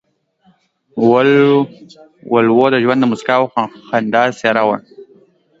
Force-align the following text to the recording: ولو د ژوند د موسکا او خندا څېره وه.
ولو 2.33 2.65
د 2.73 2.75
ژوند 2.83 2.99
د 3.01 3.05
موسکا 3.11 3.35
او 3.39 3.45
خندا 3.87 4.23
څېره 4.39 4.63
وه. 4.67 4.77